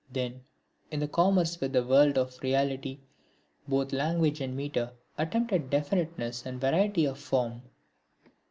Then, 0.11 0.41
in 0.89 0.99
the 0.99 1.07
commerce 1.07 1.61
with 1.61 1.73
the 1.73 1.83
world 1.85 2.17
of 2.17 2.41
reality, 2.41 3.01
both 3.67 3.93
language 3.93 4.41
and 4.41 4.57
metre 4.57 4.93
attempted 5.15 5.69
definiteness 5.69 6.43
and 6.43 6.59
variety 6.59 7.05
of 7.05 7.19
form. 7.19 7.61